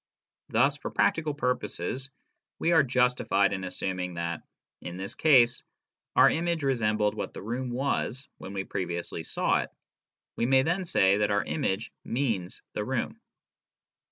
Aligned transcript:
Thus 0.49 0.77
for 0.77 0.89
practical 0.89 1.35
purposes 1.35 2.09
we 2.57 2.71
are 2.71 2.81
justified 2.81 3.53
in 3.53 3.63
assuming 3.63 4.15
that, 4.15 4.41
in 4.81 4.97
this 4.97 5.13
case, 5.13 5.61
our 6.15 6.27
image 6.27 6.63
resembled 6.63 7.13
what 7.13 7.35
the 7.35 7.41
room 7.43 7.69
was 7.69 8.27
when 8.39 8.53
we 8.53 8.63
previously 8.63 9.21
saw 9.21 9.59
it. 9.61 9.69
We 10.37 10.47
may 10.47 10.63
then 10.63 10.85
say 10.85 11.17
that 11.17 11.29
our 11.29 11.43
image" 11.43 11.91
means" 12.03 12.63
the 12.73 12.83
room. 12.83 13.21